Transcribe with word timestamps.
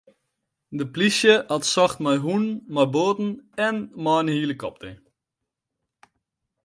De 0.79 0.85
plysje 0.93 1.33
hat 1.51 1.65
socht 1.73 1.99
mei 2.03 2.17
hûnen, 2.25 2.59
mei 2.73 2.87
boaten 2.93 3.29
en 3.67 3.75
mei 4.03 4.19
in 4.23 4.31
helikopter. 4.37 4.95